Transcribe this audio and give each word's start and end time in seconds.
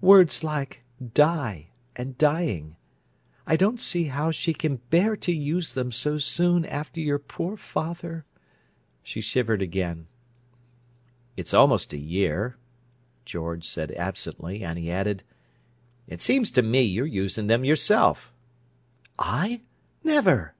"Words 0.00 0.42
like 0.42 0.82
'die' 1.12 1.66
and 1.94 2.16
'dying.' 2.16 2.76
I 3.46 3.56
don't 3.56 3.78
see 3.78 4.04
how 4.04 4.30
she 4.30 4.54
can 4.54 4.76
bear 4.88 5.14
to 5.18 5.30
use 5.30 5.74
them 5.74 5.92
so 5.92 6.16
soon 6.16 6.64
after 6.64 7.02
your 7.02 7.18
poor 7.18 7.58
father—" 7.58 8.24
She 9.02 9.20
shivered 9.20 9.60
again. 9.60 10.06
"It's 11.36 11.52
almost 11.52 11.92
a 11.92 11.98
year," 12.00 12.56
George 13.26 13.68
said 13.68 13.92
absently, 13.92 14.64
and 14.64 14.78
he 14.78 14.90
added: 14.90 15.22
"It 16.06 16.22
seems 16.22 16.50
to 16.52 16.62
me 16.62 16.80
you're 16.80 17.04
using 17.04 17.48
them 17.48 17.62
yourself." 17.62 18.32
"I? 19.18 19.60
Never!" 20.02 20.54